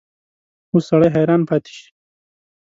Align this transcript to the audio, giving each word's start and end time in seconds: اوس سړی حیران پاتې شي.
اوس 0.71 0.83
سړی 0.89 1.09
حیران 1.15 1.41
پاتې 1.49 1.71
شي. 1.77 1.87